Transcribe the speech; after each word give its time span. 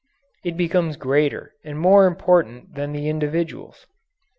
It 0.43 0.57
becomes 0.57 0.97
greater 0.97 1.53
and 1.63 1.79
more 1.79 2.07
important 2.07 2.73
than 2.73 2.91
the 2.91 3.07
individuals. 3.07 3.85